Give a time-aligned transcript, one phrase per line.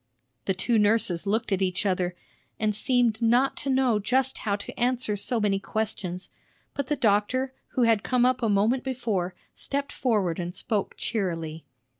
[0.45, 2.15] The two nurses looked at each other,
[2.59, 6.31] and seemed not to know just how to answer so many questions;
[6.73, 11.65] but the doctor, who had come up a moment before, stepped forward and spoke cheerily.